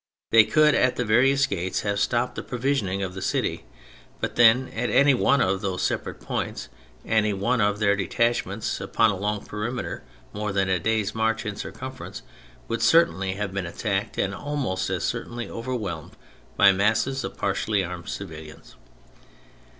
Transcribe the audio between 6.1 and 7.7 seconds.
points, any one